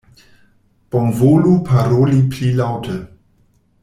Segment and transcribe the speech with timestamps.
[0.95, 2.97] Bonvolu paroli pli laŭte!